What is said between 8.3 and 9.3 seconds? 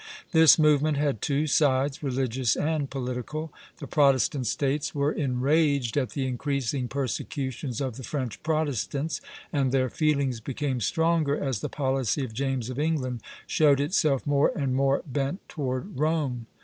Protestants,